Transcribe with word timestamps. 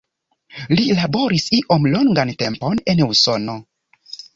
Li 0.79 0.85
laboris 1.01 1.47
iom 1.59 1.87
longan 1.93 2.35
tempon 2.43 2.87
en 2.91 3.09
Usono. 3.11 3.63